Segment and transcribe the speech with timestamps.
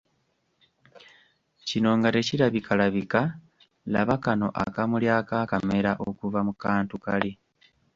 [1.67, 3.21] Kino nga tekirabikalabika
[3.93, 7.31] laba kano akamuli akaakamera okuva mu kantu kali.